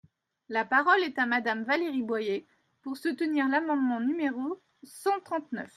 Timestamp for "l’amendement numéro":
3.47-4.59